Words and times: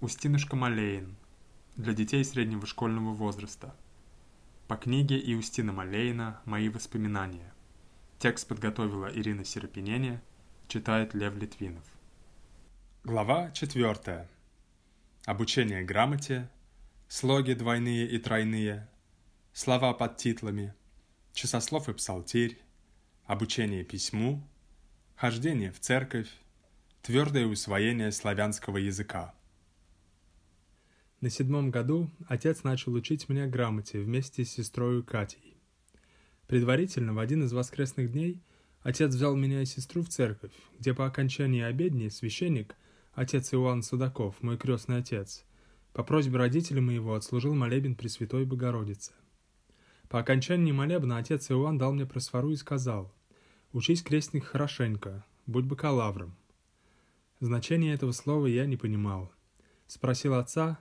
Устинушка 0.00 0.54
Малейн. 0.54 1.16
Для 1.74 1.92
детей 1.92 2.22
среднего 2.22 2.68
школьного 2.68 3.14
возраста. 3.14 3.74
По 4.68 4.76
книге 4.76 5.20
Иустина 5.32 5.72
Малейна 5.72 6.40
«Мои 6.44 6.68
воспоминания». 6.68 7.52
Текст 8.20 8.46
подготовила 8.46 9.10
Ирина 9.12 9.44
Серапинене, 9.44 10.22
читает 10.68 11.14
Лев 11.14 11.34
Литвинов. 11.34 11.82
Глава 13.02 13.50
4. 13.50 14.28
Обучение 15.24 15.82
грамоте, 15.82 16.48
слоги 17.08 17.54
двойные 17.54 18.08
и 18.08 18.18
тройные, 18.18 18.88
слова 19.52 19.94
под 19.94 20.16
титлами, 20.16 20.74
часослов 21.32 21.88
и 21.88 21.92
псалтирь, 21.92 22.56
обучение 23.26 23.82
письму, 23.82 24.46
хождение 25.16 25.72
в 25.72 25.80
церковь, 25.80 26.30
твердое 27.02 27.46
усвоение 27.46 28.12
славянского 28.12 28.76
языка– 28.76 29.34
на 31.20 31.30
седьмом 31.30 31.70
году 31.70 32.10
отец 32.28 32.62
начал 32.62 32.92
учить 32.94 33.28
меня 33.28 33.46
грамоте 33.46 34.00
вместе 34.00 34.44
с 34.44 34.50
сестрой 34.50 35.02
Катей. 35.02 35.56
Предварительно, 36.46 37.12
в 37.12 37.18
один 37.18 37.42
из 37.44 37.52
воскресных 37.52 38.12
дней, 38.12 38.40
отец 38.82 39.12
взял 39.12 39.34
меня 39.34 39.62
и 39.62 39.66
сестру 39.66 40.02
в 40.02 40.08
церковь, 40.08 40.52
где 40.78 40.94
по 40.94 41.06
окончании 41.06 41.62
обедни 41.62 42.08
священник, 42.08 42.76
отец 43.12 43.52
Иоанн 43.52 43.82
Судаков, 43.82 44.40
мой 44.42 44.56
крестный 44.56 44.98
отец, 44.98 45.44
по 45.92 46.04
просьбе 46.04 46.38
родителей 46.38 46.80
моего 46.80 47.14
отслужил 47.14 47.54
молебен 47.54 47.96
Пресвятой 47.96 48.44
Богородице. 48.44 49.12
По 50.08 50.20
окончании 50.20 50.72
молебна 50.72 51.18
отец 51.18 51.50
Иоанн 51.50 51.76
дал 51.78 51.92
мне 51.92 52.06
просфору 52.06 52.50
и 52.50 52.56
сказал, 52.56 53.12
«Учись, 53.72 54.02
крестник, 54.02 54.44
хорошенько, 54.44 55.26
будь 55.46 55.64
бакалавром». 55.64 56.36
Значение 57.40 57.92
этого 57.92 58.12
слова 58.12 58.46
я 58.46 58.66
не 58.66 58.76
понимал. 58.76 59.32
Спросил 59.86 60.34
отца, 60.34 60.78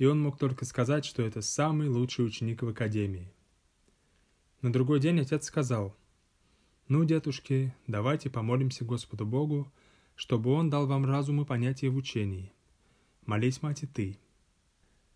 и 0.00 0.06
он 0.06 0.18
мог 0.18 0.38
только 0.38 0.64
сказать, 0.64 1.04
что 1.04 1.22
это 1.22 1.42
самый 1.42 1.90
лучший 1.90 2.24
ученик 2.24 2.62
в 2.62 2.68
академии. 2.68 3.30
На 4.62 4.72
другой 4.72 4.98
день 4.98 5.20
отец 5.20 5.44
сказал, 5.44 5.94
«Ну, 6.88 7.04
дедушки, 7.04 7.74
давайте 7.86 8.30
помолимся 8.30 8.86
Господу 8.86 9.26
Богу, 9.26 9.70
чтобы 10.14 10.52
Он 10.52 10.70
дал 10.70 10.86
вам 10.86 11.04
разум 11.04 11.42
и 11.42 11.44
понятие 11.44 11.90
в 11.90 11.96
учении. 11.96 12.50
Молись, 13.26 13.60
мать, 13.60 13.82
и 13.82 13.86
ты». 13.86 14.18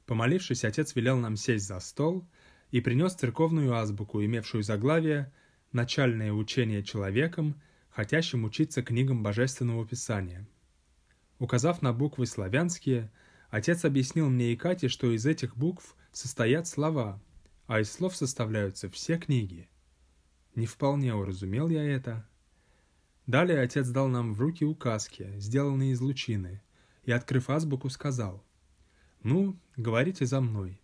Помолившись, 0.04 0.66
отец 0.66 0.94
велел 0.94 1.16
нам 1.16 1.36
сесть 1.36 1.66
за 1.66 1.80
стол 1.80 2.28
и 2.70 2.82
принес 2.82 3.14
церковную 3.14 3.72
азбуку, 3.72 4.22
имевшую 4.22 4.62
заглавие 4.62 5.32
«Начальное 5.72 6.30
учение 6.30 6.82
человеком, 6.82 7.58
хотящим 7.88 8.44
учиться 8.44 8.82
книгам 8.82 9.22
Божественного 9.22 9.86
Писания». 9.86 10.46
Указав 11.38 11.80
на 11.80 11.94
буквы 11.94 12.26
славянские– 12.26 13.10
Отец 13.54 13.84
объяснил 13.84 14.28
мне 14.30 14.52
и 14.52 14.56
Кате, 14.56 14.88
что 14.88 15.12
из 15.12 15.24
этих 15.26 15.56
букв 15.56 15.94
состоят 16.10 16.66
слова, 16.66 17.22
а 17.68 17.78
из 17.78 17.92
слов 17.92 18.16
составляются 18.16 18.90
все 18.90 19.16
книги. 19.16 19.68
Не 20.56 20.66
вполне 20.66 21.14
уразумел 21.14 21.68
я 21.68 21.84
это. 21.84 22.28
Далее 23.28 23.60
отец 23.60 23.86
дал 23.90 24.08
нам 24.08 24.34
в 24.34 24.40
руки 24.40 24.64
указки, 24.64 25.38
сделанные 25.38 25.92
из 25.92 26.00
лучины, 26.00 26.62
и, 27.04 27.12
открыв 27.12 27.48
азбуку, 27.48 27.90
сказал, 27.90 28.44
«Ну, 29.22 29.56
говорите 29.76 30.26
за 30.26 30.40
мной». 30.40 30.82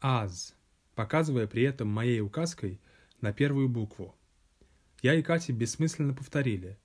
«Аз», 0.00 0.54
показывая 0.94 1.48
при 1.48 1.64
этом 1.64 1.88
моей 1.88 2.20
указкой 2.20 2.80
на 3.20 3.32
первую 3.32 3.68
букву. 3.68 4.14
Я 5.02 5.14
и 5.14 5.22
Катя 5.22 5.52
бессмысленно 5.52 6.14
повторили 6.14 6.78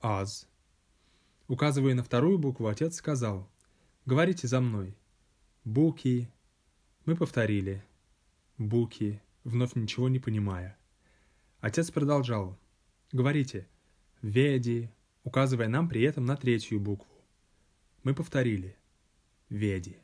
«Аз». 0.00 0.48
Указывая 1.46 1.94
на 1.94 2.02
вторую 2.02 2.38
букву, 2.38 2.66
отец 2.66 2.96
сказал 2.96 3.48
Говорите 4.06 4.46
за 4.46 4.60
мной. 4.60 4.96
Буки. 5.64 6.30
Мы 7.06 7.16
повторили. 7.16 7.82
Буки, 8.56 9.20
вновь 9.42 9.74
ничего 9.74 10.08
не 10.08 10.20
понимая. 10.20 10.78
Отец 11.58 11.90
продолжал. 11.90 12.56
Говорите. 13.10 13.66
Веди, 14.22 14.90
указывая 15.24 15.66
нам 15.66 15.88
при 15.88 16.02
этом 16.02 16.24
на 16.24 16.36
третью 16.36 16.78
букву. 16.78 17.10
Мы 18.04 18.14
повторили. 18.14 18.76
Веди. 19.48 19.96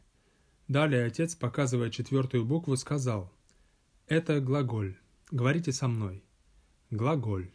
Далее 0.66 1.04
отец, 1.04 1.36
показывая 1.36 1.90
четвертую 1.90 2.44
букву, 2.44 2.76
сказал. 2.76 3.32
Это 4.08 4.40
глаголь. 4.40 4.98
Говорите 5.30 5.70
со 5.70 5.86
мной. 5.86 6.24
Глаголь. 6.90 7.52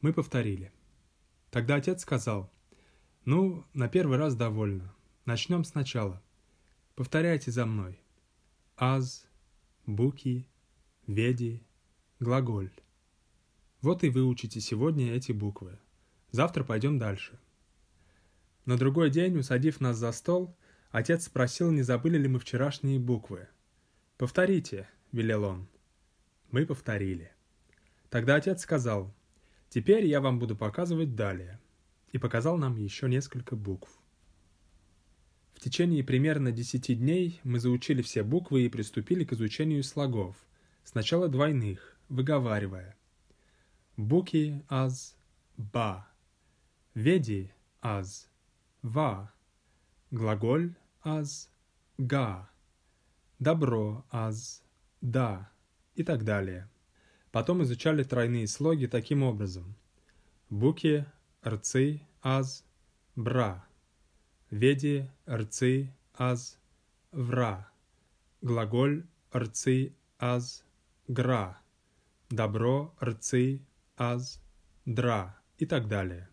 Мы 0.00 0.12
повторили. 0.12 0.70
Тогда 1.50 1.74
отец 1.74 2.02
сказал. 2.02 2.52
Ну, 3.24 3.64
на 3.74 3.88
первый 3.88 4.16
раз 4.16 4.36
довольно. 4.36 4.95
Начнем 5.26 5.64
сначала. 5.64 6.22
Повторяйте 6.94 7.50
за 7.50 7.66
мной. 7.66 8.00
Аз, 8.76 9.26
буки, 9.84 10.48
веди, 11.08 11.64
глаголь. 12.20 12.70
Вот 13.80 14.04
и 14.04 14.08
выучите 14.08 14.60
сегодня 14.60 15.14
эти 15.14 15.32
буквы. 15.32 15.80
Завтра 16.30 16.62
пойдем 16.62 17.00
дальше. 17.00 17.40
На 18.66 18.76
другой 18.76 19.10
день, 19.10 19.36
усадив 19.36 19.80
нас 19.80 19.96
за 19.96 20.12
стол, 20.12 20.56
отец 20.92 21.24
спросил, 21.24 21.72
не 21.72 21.82
забыли 21.82 22.18
ли 22.18 22.28
мы 22.28 22.38
вчерашние 22.38 23.00
буквы. 23.00 23.48
«Повторите»,— 24.18 24.88
велел 25.10 25.42
он. 25.42 25.66
Мы 26.52 26.66
повторили. 26.66 27.32
Тогда 28.10 28.36
отец 28.36 28.62
сказал, 28.62 29.12
«Теперь 29.70 30.06
я 30.06 30.20
вам 30.20 30.38
буду 30.38 30.54
показывать 30.54 31.16
далее», 31.16 31.58
и 32.12 32.18
показал 32.18 32.58
нам 32.58 32.76
еще 32.76 33.08
несколько 33.08 33.56
букв. 33.56 33.90
В 35.56 35.60
течение 35.60 36.04
примерно 36.04 36.52
10 36.52 36.98
дней 36.98 37.40
мы 37.42 37.58
заучили 37.58 38.02
все 38.02 38.22
буквы 38.22 38.66
и 38.66 38.68
приступили 38.68 39.24
к 39.24 39.32
изучению 39.32 39.82
слогов, 39.84 40.36
сначала 40.84 41.28
двойных, 41.28 41.98
выговаривая. 42.10 42.94
Буки 43.96 44.62
аз 44.68 45.16
ба, 45.56 46.06
веди 46.94 47.50
аз 47.80 48.28
ва, 48.82 49.32
глаголь 50.10 50.74
аз 51.00 51.50
га, 51.96 52.50
добро 53.38 54.04
аз 54.10 54.62
да 55.00 55.50
и 55.94 56.04
так 56.04 56.24
далее. 56.24 56.68
Потом 57.32 57.62
изучали 57.62 58.02
тройные 58.04 58.46
слоги 58.46 58.88
таким 58.88 59.22
образом. 59.22 59.74
Буки, 60.50 61.06
рцы, 61.42 62.02
аз, 62.20 62.62
бра– 63.16 63.64
Веди 64.50 65.10
рцы 65.28 65.92
аз 66.14 66.58
вра. 67.12 67.68
Глаголь 68.42 69.04
рцы 69.34 69.92
аз 70.18 70.64
гра. 71.08 71.58
Добро 72.30 72.94
рцы 73.02 73.60
аз 73.96 74.40
дра 74.86 75.34
и 75.58 75.66
так 75.66 75.88
далее. 75.88 76.28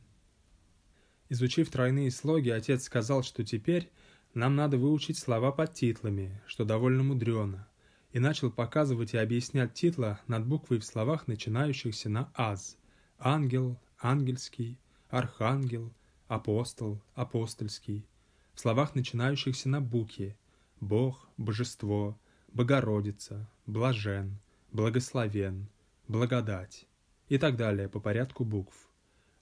Изучив 1.29 1.71
тройные 1.71 2.11
слоги, 2.11 2.49
отец 2.49 2.83
сказал, 2.83 3.23
что 3.23 3.43
теперь 3.43 3.89
нам 4.35 4.55
надо 4.55 4.77
выучить 4.77 5.17
слова 5.17 5.51
под 5.51 5.73
титлами, 5.73 6.39
что 6.45 6.65
довольно 6.65 7.01
мудрено, 7.01 7.67
и 8.11 8.19
начал 8.19 8.51
показывать 8.51 9.15
и 9.15 9.17
объяснять 9.17 9.73
титла 9.73 10.21
над 10.27 10.45
буквой 10.45 10.77
в 10.77 10.85
словах, 10.85 11.27
начинающихся 11.27 12.09
на 12.09 12.31
«аз»– 12.35 12.77
ангел, 13.17 13.79
ангельский, 13.99 14.77
архангел– 15.09 15.91
апостол, 16.33 16.99
апостольский, 17.13 18.07
в 18.55 18.59
словах, 18.59 18.95
начинающихся 18.95 19.69
на 19.69 19.81
букве 19.81 20.35
Бог, 20.79 21.27
Божество, 21.37 22.17
Богородица, 22.51 23.47
Блажен, 23.67 24.39
Благословен, 24.71 25.67
Благодать 26.07 26.87
и 27.29 27.37
так 27.37 27.55
далее 27.55 27.87
по 27.87 27.99
порядку 27.99 28.45
букв. 28.45 28.89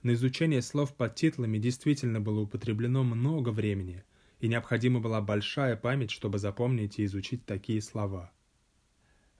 На 0.03 0.13
изучение 0.13 0.61
слов 0.61 0.93
под 0.93 1.15
титлами 1.15 1.57
действительно 1.59 2.19
было 2.19 2.41
употреблено 2.41 3.03
много 3.03 3.49
времени, 3.49 4.03
и 4.39 4.49
необходима 4.49 4.99
была 4.99 5.21
большая 5.21 5.77
память, 5.77 6.11
чтобы 6.11 6.39
запомнить 6.39 6.99
и 6.99 7.05
изучить 7.05 7.45
такие 7.45 7.81
слова. 7.81 8.31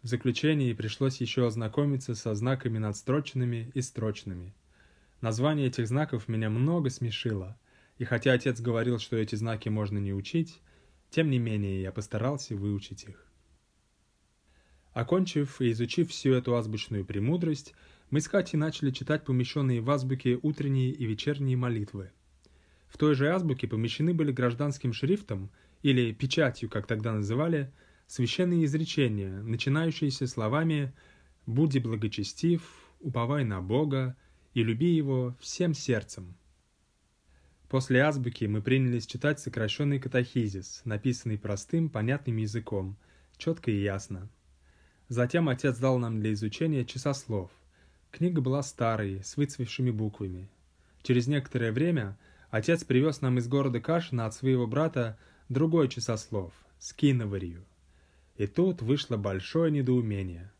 В 0.02 0.08
заключении 0.08 0.74
пришлось 0.74 1.20
еще 1.20 1.48
ознакомиться 1.48 2.16
со 2.16 2.34
знаками 2.34 2.78
надстроченными 2.78 3.72
и 3.74 3.82
строчными– 3.82 4.56
Название 5.22 5.68
этих 5.68 5.88
знаков 5.88 6.28
меня 6.28 6.50
много 6.50 6.90
смешило, 6.90 7.58
и 8.00 8.06
хотя 8.06 8.34
отец 8.34 8.60
говорил, 8.60 8.98
что 8.98 9.18
эти 9.18 9.36
знаки 9.36 9.70
можно 9.70 10.00
не 10.00 10.14
учить, 10.14 10.60
тем 11.12 11.30
не 11.30 11.38
менее 11.38 11.82
я 11.82 11.92
постарался 11.92 12.56
выучить 12.56 13.04
их. 13.04 13.28
Окончив 14.94 15.62
и 15.62 15.72
изучив 15.72 16.10
всю 16.10 16.34
эту 16.34 16.56
азбучную 16.56 17.06
премудрость, 17.06 17.76
мы 18.10 18.20
с 18.20 18.28
Катей 18.28 18.58
начали 18.58 18.90
читать 18.90 19.24
помещенные 19.24 19.80
в 19.80 19.90
азбуке 19.92 20.40
утренние 20.42 20.92
и 20.92 21.06
вечерние 21.06 21.56
молитвы. 21.56 22.12
В 22.88 22.98
той 22.98 23.14
же 23.14 23.30
азбуке 23.32 23.68
помещены 23.68 24.14
были 24.14 24.32
гражданским 24.32 24.92
шрифтом, 24.92 25.52
или 25.84 26.12
печатью, 26.12 26.70
как 26.70 26.88
тогда 26.88 27.14
называли, 27.14 27.72
священные 28.08 28.66
изречения, 28.66 29.42
начинающиеся 29.44 30.28
словами 30.28 30.94
«Буди 31.46 31.80
благочестив», 31.80 32.62
«Уповай 33.00 33.46
на 33.46 33.62
Бога», 33.62 34.16
и 34.54 34.64
люби 34.64 34.94
его 34.94 35.36
всем 35.40 35.74
сердцем. 35.74 36.36
После 37.70 38.02
азбуки 38.02 38.46
мы 38.46 38.62
принялись 38.62 39.08
читать 39.08 39.40
сокращенный 39.40 40.00
катахизис, 40.00 40.82
написанный 40.84 41.38
простым, 41.38 41.90
понятным 41.90 42.38
языком, 42.38 42.98
четко 43.38 43.72
и 43.72 43.82
ясно. 43.82 44.30
Затем 45.08 45.48
отец 45.48 45.78
дал 45.78 45.98
нам 45.98 46.20
для 46.20 46.34
изучения 46.34 46.84
часослов. 46.84 47.50
Книга 48.12 48.42
была 48.42 48.62
старой, 48.62 49.24
с 49.24 49.38
выцвевшими 49.38 49.90
буквами. 49.90 50.50
Через 51.02 51.28
некоторое 51.28 51.72
время 51.72 52.18
отец 52.50 52.84
привез 52.84 53.22
нам 53.22 53.38
из 53.38 53.48
города 53.48 53.80
Кашина 53.80 54.26
от 54.26 54.34
своего 54.34 54.68
брата 54.68 55.18
другой 55.48 55.88
часослов, 55.88 56.54
скиноварью. 56.78 57.64
И 58.36 58.48
тут 58.48 58.82
вышло 58.82 59.16
большое 59.16 59.72
недоумение. 59.72 60.52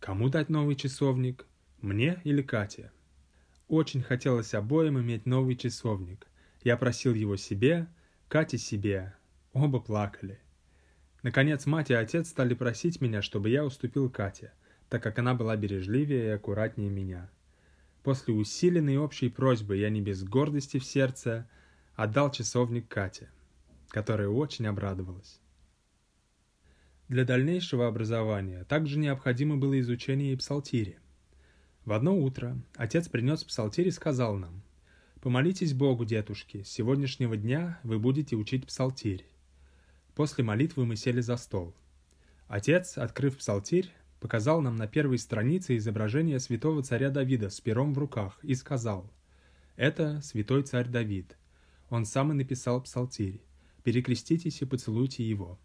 Кому 0.00 0.28
дать 0.28 0.48
новый 0.48 0.74
часовник? 0.74 1.46
Мне 1.80 2.20
или 2.24 2.42
Кате? 2.42 2.90
Очень 3.68 4.02
хотелось 4.02 4.54
обоим 4.54 4.98
иметь 4.98 5.26
новый 5.26 5.54
часовник– 5.54 6.26
я 6.62 6.76
просил 6.76 7.14
его 7.14 7.36
себе, 7.36 7.86
Кате 8.28 8.58
себе. 8.58 9.14
Оба 9.52 9.80
плакали. 9.80 10.38
Наконец, 11.22 11.66
мать 11.66 11.90
и 11.90 11.94
отец 11.94 12.28
стали 12.28 12.54
просить 12.54 13.00
меня, 13.00 13.22
чтобы 13.22 13.48
я 13.48 13.64
уступил 13.64 14.10
Кате, 14.10 14.52
так 14.88 15.02
как 15.02 15.18
она 15.18 15.34
была 15.34 15.56
бережливее 15.56 16.26
и 16.26 16.30
аккуратнее 16.30 16.90
меня. 16.90 17.30
После 18.02 18.34
усиленной 18.34 18.98
общей 18.98 19.28
просьбы 19.28 19.76
я 19.76 19.88
не 19.88 20.00
без 20.00 20.22
гордости 20.24 20.78
в 20.78 20.84
сердце 20.84 21.48
отдал 21.94 22.30
часовник 22.30 22.88
Кате, 22.88 23.30
которая 23.88 24.28
очень 24.28 24.66
обрадовалась. 24.66 25.40
Для 27.08 27.24
дальнейшего 27.24 27.86
образования 27.86 28.64
также 28.64 28.98
необходимо 28.98 29.56
было 29.56 29.80
изучение 29.80 30.34
и 30.34 30.36
псалтири. 30.36 30.98
В 31.88 31.92
одно 31.94 32.14
утро 32.18 32.54
отец 32.76 33.08
принес 33.08 33.42
псалтирь 33.44 33.88
и 33.88 33.90
сказал 33.90 34.36
нам, 34.36 34.60
Помолитесь 35.22 35.72
Богу, 35.72 36.04
дедушки, 36.04 36.62
с 36.62 36.68
сегодняшнего 36.68 37.34
дня 37.34 37.80
вы 37.82 37.98
будете 37.98 38.36
учить 38.36 38.66
псалтирь. 38.66 39.24
После 40.14 40.44
молитвы 40.44 40.84
мы 40.84 40.96
сели 40.96 41.22
за 41.22 41.38
стол. 41.38 41.74
Отец, 42.46 42.98
открыв 42.98 43.38
псалтирь, 43.38 43.90
показал 44.20 44.60
нам 44.60 44.76
на 44.76 44.86
первой 44.86 45.16
странице 45.16 45.78
изображение 45.78 46.40
святого 46.40 46.82
царя 46.82 47.08
Давида 47.08 47.48
с 47.48 47.58
пером 47.58 47.94
в 47.94 47.98
руках 47.98 48.38
и 48.42 48.54
сказал, 48.54 49.10
«Это 49.76 50.20
святой 50.20 50.64
царь 50.64 50.90
Давид. 50.90 51.38
Он 51.88 52.04
сам 52.04 52.32
и 52.32 52.34
написал 52.34 52.82
псалтирь. 52.82 53.40
Перекреститесь 53.82 54.60
и 54.60 54.66
поцелуйте 54.66 55.26
его». 55.26 55.58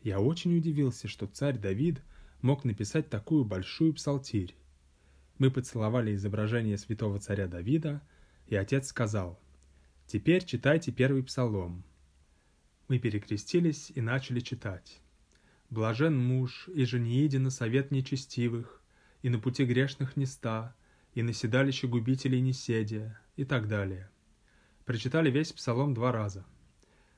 Я 0.00 0.20
очень 0.20 0.56
удивился, 0.56 1.08
что 1.08 1.26
царь 1.26 1.58
Давид 1.58 2.02
мог 2.40 2.62
написать 2.62 3.10
такую 3.10 3.44
большую 3.44 3.94
псалтирь. 3.94 4.54
Мы 5.38 5.50
поцеловали 5.50 6.14
изображение 6.14 6.78
святого 6.78 7.18
царя 7.18 7.46
Давида– 7.46 8.02
и 8.46 8.56
отец 8.56 8.88
сказал, 8.88 9.40
«Теперь 10.06 10.44
читайте 10.44 10.92
первый 10.92 11.22
псалом». 11.22 11.84
Мы 12.88 12.98
перекрестились 12.98 13.90
и 13.94 14.00
начали 14.00 14.40
читать. 14.40 15.00
«Блажен 15.70 16.16
муж, 16.16 16.68
и 16.68 16.84
же 16.84 17.00
не 17.00 17.26
иди 17.26 17.38
на 17.38 17.50
совет 17.50 17.90
нечестивых, 17.90 18.82
и 19.22 19.30
на 19.30 19.38
пути 19.38 19.64
грешных 19.64 20.16
не 20.16 20.26
ста, 20.26 20.76
и 21.14 21.22
на 21.22 21.32
седалище 21.32 21.88
губителей 21.88 22.40
не 22.40 22.52
седя», 22.52 23.18
и 23.36 23.44
так 23.44 23.66
далее. 23.66 24.10
Прочитали 24.84 25.30
весь 25.30 25.52
псалом 25.52 25.94
два 25.94 26.12
раза. 26.12 26.44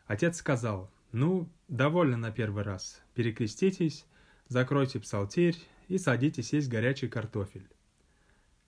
Отец 0.07 0.37
сказал, 0.37 0.91
«Ну, 1.11 1.51
довольно 1.67 2.17
на 2.17 2.31
первый 2.31 2.63
раз. 2.63 3.03
Перекреститесь, 3.15 4.07
закройте 4.49 5.01
псалтирь 5.01 5.59
и 5.89 5.99
садитесь 5.99 6.53
есть 6.53 6.69
горячий 6.69 7.09
картофель». 7.09 7.69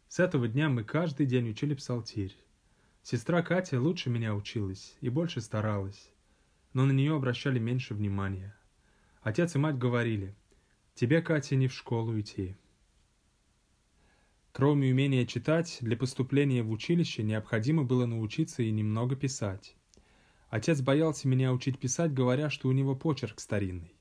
С 0.09 0.21
этого 0.21 0.49
дня 0.49 0.71
мы 0.71 0.85
каждый 0.85 1.27
день 1.27 1.51
учили 1.51 1.75
псалтирь. 1.75 2.35
Сестра 3.03 3.43
Катя 3.43 3.79
лучше 3.79 4.09
меня 4.09 4.35
училась 4.35 4.97
и 5.03 5.11
больше 5.11 5.43
старалась, 5.43 6.11
но 6.73 6.87
на 6.87 6.93
нее 6.93 7.15
обращали 7.15 7.59
меньше 7.59 7.93
внимания. 7.93 8.57
Отец 9.21 9.55
и 9.55 9.59
мать 9.59 9.77
говорили, 9.77 10.35
«Тебе, 10.95 11.21
Катя, 11.21 11.57
не 11.57 11.69
в 11.69 11.75
школу 11.75 12.19
идти». 12.19 12.57
Кроме 14.53 14.91
умения 14.91 15.27
читать, 15.27 15.77
для 15.83 15.97
поступления 15.97 16.63
в 16.63 16.71
училище 16.71 17.23
необходимо 17.23 17.85
было 17.85 18.07
научиться 18.07 18.63
и 18.63 18.71
немного 18.71 19.15
писать. 19.15 19.77
Отец 20.49 20.81
боялся 20.81 21.29
меня 21.29 21.53
учить 21.53 21.79
писать, 21.79 22.15
говоря, 22.15 22.49
что 22.49 22.69
у 22.69 22.73
него 22.73 22.97
почерк 22.97 23.39
старинный. 23.41 23.95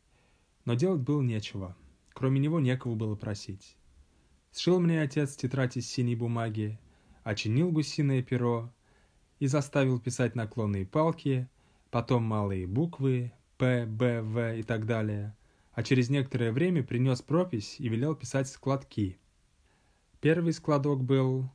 Но 0.63 0.73
делать 0.73 1.01
было 1.01 1.21
нечего, 1.21 1.75
кроме 2.13 2.39
него 2.39 2.61
некого 2.61 2.95
было 2.95 3.15
просить. 3.15 3.75
Сшил 4.57 4.79
мне 4.79 5.03
отец 5.03 5.35
тетрадь 5.35 5.77
из 5.77 5.87
синей 5.87 6.15
бумаги, 6.15 6.79
очинил 7.23 7.71
гусиное 7.71 8.23
перо, 8.23 8.73
и 9.37 9.45
заставил 9.45 9.99
писать 9.99 10.33
наклонные 10.33 10.83
палки, 10.83 11.47
потом 11.91 12.23
малые 12.23 12.65
буквы 12.65 13.31
П, 13.59 13.85
Б, 13.85 14.23
В 14.23 14.55
и 14.55 14.63
так 14.63 14.87
далее, 14.87 15.37
а 15.73 15.83
через 15.83 16.09
некоторое 16.09 16.51
время 16.51 16.81
принес 16.81 17.21
пропись 17.21 17.75
и 17.77 17.87
велел 17.87 18.15
писать 18.15 18.49
складки. 18.49 19.19
Первый 20.21 20.53
складок 20.53 21.03
был 21.03 21.51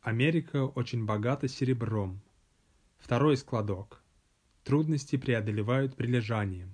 «Америка 0.00 0.64
очень 0.64 1.06
богата 1.06 1.48
серебром». 1.48 2.20
Второй 2.98 3.36
складок 3.36 4.00
«Трудности 4.62 5.16
преодолевают 5.16 5.96
прилежанием». 5.96 6.72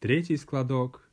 Третий 0.00 0.36
складок 0.36 1.08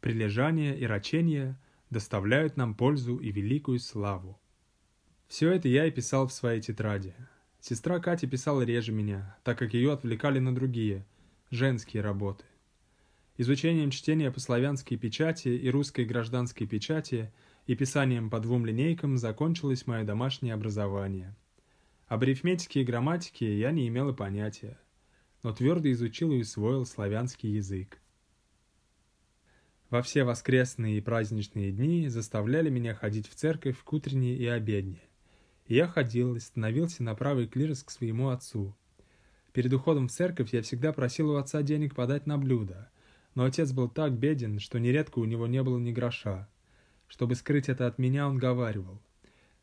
«Прилежание 0.00 0.78
и 0.78 0.86
рачение 0.86 1.58
доставляют 1.92 2.56
нам 2.56 2.74
пользу 2.74 3.18
и 3.18 3.30
великую 3.30 3.78
славу». 3.78 4.40
Все 5.28 5.52
это 5.52 5.68
я 5.68 5.86
и 5.86 5.90
писал 5.90 6.26
в 6.26 6.32
своей 6.32 6.60
тетради– 6.60 7.14
Сестра 7.64 8.00
Катя 8.00 8.26
писала 8.26 8.62
реже 8.62 8.90
меня, 8.90 9.36
так 9.44 9.56
как 9.56 9.72
ее 9.72 9.92
отвлекали 9.92 10.40
на 10.40 10.52
другие, 10.52 11.06
женские 11.52 12.02
работы. 12.02 12.44
Изучением 13.36 13.92
чтения 13.92 14.32
по 14.32 14.40
славянской 14.40 14.96
печати 14.96 15.50
и 15.50 15.70
русской 15.70 16.04
гражданской 16.04 16.66
печати 16.66 17.32
и 17.68 17.76
писанием 17.76 18.30
по 18.30 18.40
двум 18.40 18.66
линейкам 18.66 19.16
закончилось 19.16 19.86
мое 19.86 20.02
домашнее 20.02 20.54
образование. 20.54 21.36
Об 22.08 22.24
арифметике 22.24 22.80
и 22.80 22.84
грамматике 22.84 23.56
я 23.56 23.70
не 23.70 23.86
имел 23.86 24.08
и 24.08 24.12
понятия, 24.12 24.76
но 25.44 25.52
твердо 25.52 25.88
изучил 25.92 26.32
и 26.32 26.40
усвоил 26.40 26.84
славянский 26.84 27.50
язык. 27.50 28.01
Во 29.92 30.02
все 30.02 30.24
воскресные 30.24 30.98
и 30.98 31.00
праздничные 31.00 31.70
дни 31.70 32.08
заставляли 32.08 32.68
меня 32.68 32.96
ходить 32.96 33.28
в 33.28 33.36
церковь 33.36 33.76
к 33.84 33.92
утренней 33.92 34.34
и 34.34 34.46
обедне 34.46 34.98
я 35.72 35.86
ходил 35.86 36.34
и 36.34 36.40
становился 36.40 37.02
на 37.02 37.14
правый 37.14 37.46
клирос 37.46 37.82
к 37.82 37.90
своему 37.90 38.28
отцу. 38.28 38.76
Перед 39.52 39.72
уходом 39.72 40.08
в 40.08 40.12
церковь 40.12 40.52
я 40.52 40.62
всегда 40.62 40.92
просил 40.92 41.30
у 41.30 41.36
отца 41.36 41.62
денег 41.62 41.94
подать 41.94 42.26
на 42.26 42.36
блюдо, 42.38 42.90
но 43.34 43.44
отец 43.44 43.72
был 43.72 43.88
так 43.88 44.12
беден, 44.12 44.58
что 44.58 44.78
нередко 44.78 45.18
у 45.18 45.24
него 45.24 45.46
не 45.46 45.62
было 45.62 45.78
ни 45.78 45.92
гроша. 45.92 46.48
Чтобы 47.08 47.34
скрыть 47.34 47.68
это 47.68 47.86
от 47.86 47.98
меня, 47.98 48.28
он 48.28 48.38
говаривал. 48.38 49.00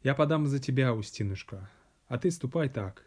«Я 0.03 0.15
подам 0.15 0.47
за 0.47 0.59
тебя, 0.59 0.93
Устинушка, 0.93 1.69
а 2.07 2.17
ты 2.17 2.31
ступай 2.31 2.69
так». 2.69 3.03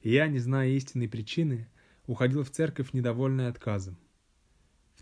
И 0.00 0.10
я, 0.10 0.26
не 0.26 0.38
зная 0.38 0.68
истинной 0.70 1.08
причины, 1.08 1.68
уходил 2.06 2.42
в 2.42 2.50
церковь, 2.50 2.92
недовольный 2.92 3.48
отказом. 3.48 3.96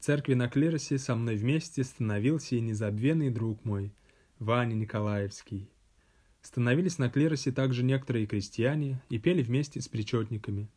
Церкви 0.03 0.35
на 0.35 0.49
клиросе 0.49 0.99
со 0.99 1.15
мной 1.15 1.37
вместе 1.37 1.85
становился 1.85 2.57
и 2.57 2.61
незабвенный 2.61 3.31
друг 3.31 3.65
мой, 3.65 3.93
Ваня 4.41 4.75
Николаевский. 4.75 5.71
Становились 6.41 6.99
на 6.99 7.09
клиросе 7.09 7.53
также 7.53 7.85
некоторые 7.85 8.27
крестьяне 8.27 9.01
и 9.11 9.21
пели 9.21 9.45
вместе 9.45 9.81
с 9.81 9.87
причетниками. 9.87 10.69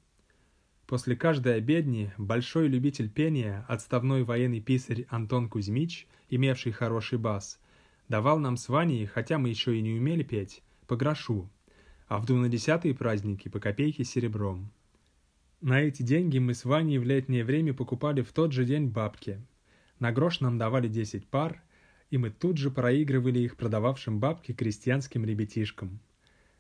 После 0.86 1.16
каждой 1.16 1.56
обедни 1.56 2.14
большой 2.20 2.68
любитель 2.68 3.10
пения, 3.10 3.66
отставной 3.68 4.22
военный 4.22 4.62
писарь 4.62 5.08
Антон 5.10 5.50
Кузьмич, 5.50 6.06
имевший 6.30 6.72
хороший 6.72 7.18
бас, 7.18 7.60
давал 8.08 8.38
нам 8.38 8.58
с 8.58 8.70
Ваней, 8.70 9.08
хотя 9.08 9.40
мы 9.40 9.50
еще 9.50 9.76
и 9.76 9.82
не 9.82 9.98
умели 9.98 10.22
петь, 10.22 10.62
по 10.86 10.96
грошу, 10.96 11.50
а 12.08 12.20
в 12.20 12.28
двунадесятые 12.28 12.94
праздники 12.94 13.50
по 13.50 13.60
копейке 13.60 14.04
серебром. 14.04 14.70
На 15.66 15.82
эти 15.82 16.04
деньги 16.04 16.38
мы 16.38 16.54
с 16.54 16.64
Ваней 16.64 17.00
в 17.00 17.04
летнее 17.06 17.44
время 17.44 17.74
покупали 17.74 18.22
в 18.22 18.32
тот 18.34 18.52
же 18.52 18.66
день 18.66 18.90
бабки. 18.90 19.42
На 19.98 20.12
грош 20.12 20.40
нам 20.40 20.60
давали 20.60 20.88
10 20.88 21.28
пар, 21.28 21.60
и 22.12 22.20
мы 22.20 22.30
тут 22.30 22.58
же 22.58 22.70
проигрывали 22.70 23.40
их 23.40 23.58
продававшим 23.58 24.20
бабки 24.20 24.54
крестьянским 24.54 25.26
ребятишкам. 25.26 26.02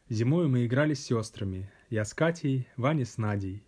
Зимой 0.10 0.48
мы 0.48 0.66
играли 0.66 0.96
с 0.96 1.06
сестрами, 1.06 1.72
я 1.92 2.04
с 2.04 2.16
Катей, 2.16 2.68
Ваня 2.78 3.06
с 3.06 3.20
Надей. 3.20 3.64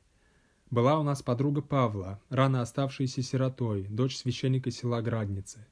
Была 0.72 1.00
у 1.00 1.04
нас 1.04 1.22
подруга 1.22 1.62
Павла, 1.62 2.20
рано 2.30 2.64
оставшаяся 2.64 3.22
сиротой, 3.22 3.84
дочь 3.84 4.18
священника 4.18 4.72
села 4.72 5.04
Градницы. 5.04 5.68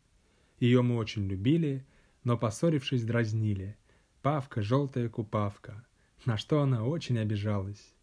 Ее 0.60 0.84
мы 0.84 0.96
очень 0.96 1.28
любили, 1.28 1.84
но, 2.24 2.38
поссорившись, 2.38 3.04
дразнили. 3.04 3.76
Павка, 4.22 4.62
желтая 4.62 5.10
купавка, 5.10 5.84
на 6.24 6.38
что 6.38 6.62
она 6.62 6.86
очень 6.86 7.18
обижалась. 7.18 7.95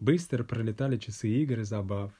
Быстро 0.00 0.44
пролетали 0.44 0.96
часы 0.96 1.28
игр 1.28 1.60
и 1.60 1.64
забав. 1.64 2.12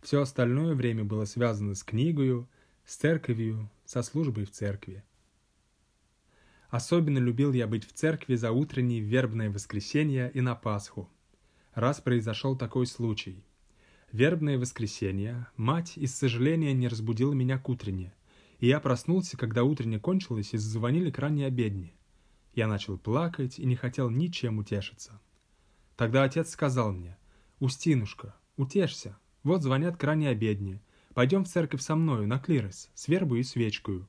Все 0.00 0.22
остальное 0.22 0.76
время 0.76 1.02
было 1.02 1.24
связано 1.24 1.74
с 1.74 1.82
книгою, 1.82 2.48
с 2.84 2.94
церковью, 2.94 3.68
со 3.84 4.02
службой 4.02 4.44
в 4.44 4.52
церкви. 4.52 5.02
Особенно 6.70 7.18
любил 7.18 7.52
я 7.52 7.66
быть 7.66 7.84
в 7.84 7.92
церкви 7.92 8.36
за 8.36 8.52
утреннее 8.52 9.00
вербное 9.00 9.50
воскресенье 9.50 10.30
и 10.34 10.40
на 10.40 10.54
Пасху. 10.54 11.10
Раз 11.74 12.00
произошел 12.00 12.56
такой 12.56 12.86
случай. 12.86 13.42
Вербное 14.12 14.56
воскресенье 14.56 15.48
мать 15.56 15.94
из 15.96 16.14
сожаления 16.14 16.72
не 16.74 16.86
разбудила 16.86 17.32
меня 17.32 17.58
к 17.58 17.68
утренне, 17.68 18.14
и 18.60 18.68
я 18.68 18.78
проснулся, 18.78 19.36
когда 19.36 19.64
утренне 19.64 19.98
кончилось 19.98 20.54
и 20.54 20.58
зазвонили 20.58 21.10
к 21.10 21.18
ранней 21.18 21.44
обедне. 21.44 21.92
Я 22.54 22.68
начал 22.68 22.96
плакать 22.98 23.58
и 23.58 23.66
не 23.66 23.74
хотел 23.74 24.10
ничем 24.10 24.58
утешиться. 24.58 25.20
Тогда 25.96 26.24
отец 26.24 26.50
сказал 26.50 26.92
мне, 26.92 27.16
«Устинушка, 27.58 28.34
утешься, 28.56 29.18
вот 29.42 29.62
звонят 29.62 29.96
к 29.96 30.04
ранней 30.04 30.26
обедне, 30.26 30.82
пойдем 31.14 31.44
в 31.44 31.48
церковь 31.48 31.80
со 31.80 31.96
мною 31.96 32.26
на 32.26 32.38
клирос, 32.38 32.90
с 32.94 33.08
вербою 33.08 33.40
и 33.40 33.44
свечкою». 33.44 34.06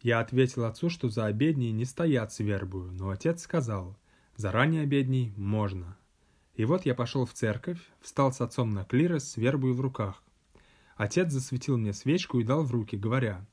Я 0.00 0.20
ответил 0.20 0.64
отцу, 0.64 0.88
что 0.88 1.08
за 1.08 1.26
обедней 1.26 1.70
не 1.70 1.84
стоят 1.84 2.32
с 2.32 2.40
вербою, 2.40 2.90
но 2.92 3.10
отец 3.10 3.42
сказал, 3.42 3.96
«За 4.36 4.50
ранней 4.50 4.80
обедней 4.80 5.32
можно». 5.36 5.96
И 6.54 6.64
вот 6.64 6.86
я 6.86 6.94
пошел 6.94 7.24
в 7.24 7.32
церковь, 7.32 7.78
встал 8.00 8.32
с 8.32 8.40
отцом 8.40 8.70
на 8.70 8.84
клирос 8.84 9.24
с 9.24 9.36
вербою 9.36 9.74
в 9.74 9.80
руках. 9.80 10.22
Отец 10.96 11.30
засветил 11.30 11.76
мне 11.76 11.92
свечку 11.92 12.40
и 12.40 12.44
дал 12.44 12.64
в 12.64 12.72
руки, 12.72 12.96
говоря, 12.96 13.46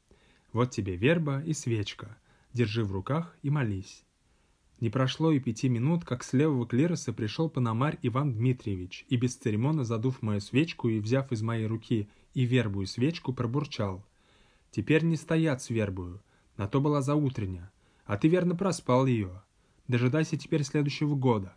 «Вот 0.53 0.71
тебе 0.71 0.95
верба 0.95 1.41
и 1.41 1.53
свечка, 1.53 2.17
держи 2.53 2.83
в 2.83 2.91
руках 2.91 3.35
и 3.41 3.49
молись». 3.49 4.05
Не 4.79 4.89
прошло 4.89 5.31
и 5.31 5.39
пяти 5.39 5.67
минут, 5.67 6.05
как 6.05 6.23
с 6.23 6.31
левого 6.31 6.65
клироса 6.65 7.11
пришел 7.11 7.49
пономарь 7.49 7.99
Иван 8.01 8.33
Дмитриевич 8.33 9.05
и 9.09 9.17
без 9.17 9.35
церемона 9.35 9.83
задув 9.83 10.21
мою 10.21 10.39
свечку 10.39 10.87
и 10.87 10.99
взяв 10.99 11.31
из 11.33 11.41
моей 11.41 11.65
руки 11.65 12.07
и 12.33 12.45
вербую 12.45 12.87
свечку, 12.87 13.33
пробурчал. 13.33 14.05
«Теперь 14.71 15.03
не 15.03 15.17
стоят 15.17 15.61
с 15.61 15.69
вербую, 15.69 16.21
на 16.55 16.67
то 16.67 16.79
была 16.79 17.01
заутренняя, 17.01 17.71
а 18.05 18.17
ты 18.17 18.29
верно 18.29 18.55
проспал 18.55 19.05
ее. 19.05 19.43
Дожидайся 19.89 20.37
теперь 20.37 20.63
следующего 20.63 21.15
года». 21.15 21.53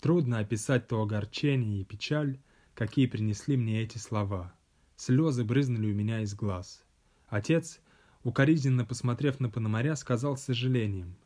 Трудно 0.00 0.38
описать 0.38 0.88
то 0.88 1.02
огорчение 1.02 1.82
и 1.82 1.84
печаль, 1.84 2.38
какие 2.74 3.06
принесли 3.06 3.56
мне 3.56 3.82
эти 3.82 3.98
слова. 3.98 4.54
Слезы 4.96 5.44
брызнули 5.44 5.92
у 5.92 5.94
меня 5.94 6.22
из 6.22 6.34
глаз. 6.34 6.84
Отец, 7.28 7.80
укоризненно 8.24 8.86
посмотрев 8.86 9.40
на 9.40 9.50
Пономаря, 9.50 9.94
сказал 9.94 10.38
с 10.38 10.44
сожалением— 10.44 11.16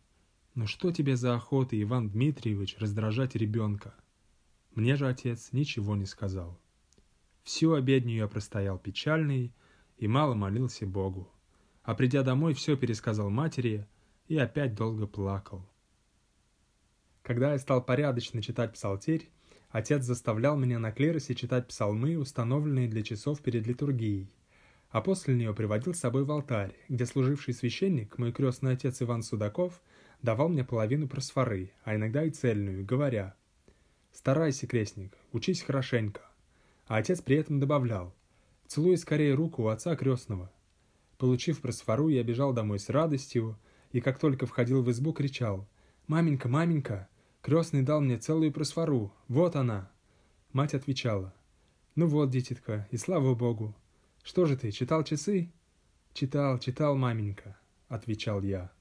но 0.57 0.67
что 0.67 0.91
тебе 0.91 1.17
за 1.17 1.35
охота, 1.35 1.81
Иван 1.81 2.09
Дмитриевич, 2.09 2.77
раздражать 2.79 3.37
ребенка? 3.37 3.95
Мне 4.75 4.97
же 4.97 5.07
отец 5.07 5.53
ничего 5.53 5.95
не 5.97 6.07
сказал. 6.07 6.59
Всю 7.45 7.75
обедню 7.75 8.15
я 8.15 8.27
простоял 8.27 8.79
печальный 8.79 9.53
и 9.99 10.09
мало 10.09 10.35
молился 10.35 10.87
Богу. 10.87 11.31
А 11.83 11.95
придя 11.95 12.23
домой, 12.23 12.55
все 12.55 12.75
пересказал 12.75 13.29
матери 13.29 13.87
и 14.29 14.39
опять 14.39 14.75
долго 14.75 15.07
плакал. 15.07 15.63
Когда 17.23 17.53
я 17.53 17.59
стал 17.59 17.85
порядочно 17.85 18.41
читать 18.41 18.73
псалтирь, 18.73 19.29
отец 19.69 20.05
заставлял 20.05 20.57
меня 20.57 20.79
на 20.79 20.91
клиросе 20.91 21.35
читать 21.35 21.69
псалмы, 21.69 22.17
установленные 22.17 22.89
для 22.89 23.03
часов 23.03 23.43
перед 23.43 23.67
литургией, 23.67 24.33
а 24.89 25.03
после 25.03 25.35
нее 25.35 25.53
приводил 25.53 25.93
с 25.93 26.01
собой 26.01 26.25
в 26.25 26.31
алтарь, 26.33 26.75
где 26.89 27.05
служивший 27.05 27.53
священник, 27.53 28.17
мой 28.17 28.33
крестный 28.33 28.73
отец 28.73 29.03
Иван 29.03 29.23
Судаков, 29.23 29.83
давал 30.27 30.49
мне 30.49 30.65
половину 30.65 31.07
просфоры, 31.07 31.71
а 31.85 31.95
иногда 31.95 32.25
и 32.25 32.31
цельную, 32.31 32.85
говоря 32.85 33.37
«Старайся, 34.13 34.67
крестник, 34.67 35.17
учись 35.31 35.63
хорошенько». 35.63 36.21
А 36.89 36.97
отец 36.97 37.23
при 37.23 37.37
этом 37.37 37.61
добавлял 37.61 38.13
«Целуй 38.67 38.97
скорее 38.97 39.35
руку 39.35 39.63
у 39.63 39.69
отца 39.69 39.95
крестного». 39.95 40.51
Получив 41.17 41.61
просфору, 41.61 42.09
я 42.09 42.25
бежал 42.25 42.53
домой 42.53 42.81
с 42.81 42.89
радостью, 42.89 43.57
и 43.93 44.01
как 44.01 44.19
только 44.19 44.47
входил 44.47 44.83
в 44.83 44.91
избу, 44.91 45.13
кричал 45.13 45.69
«Маменька, 46.09 46.49
маменька, 46.49 47.09
крестный 47.41 47.83
дал 47.83 48.01
мне 48.01 48.19
целую 48.19 48.53
просфору, 48.53 49.13
вот 49.29 49.55
она!» 49.55 49.93
Мать 50.53 50.75
отвечала 50.75 51.33
«Ну 51.95 52.09
вот, 52.09 52.31
дитятка, 52.31 52.89
и 52.91 52.97
слава 52.97 53.37
богу! 53.37 53.77
Что 54.25 54.45
же 54.45 54.57
ты, 54.57 54.73
читал 54.73 55.05
часы?» 55.05 55.53
«Читал, 56.15 56.59
читал, 56.59 56.97
маменька»,— 56.97 57.57
отвечал 57.89 58.43
я. 58.43 58.76